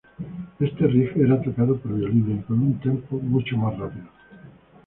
Este 0.59 0.87
riff 0.87 1.15
era 1.15 1.39
tocado 1.43 1.77
por 1.77 1.93
violines 1.93 2.39
y 2.39 2.43
con 2.45 2.59
un 2.59 2.79
tempo 2.79 3.17
mucho 3.19 3.55
más 3.57 3.77
rápido. 3.77 4.07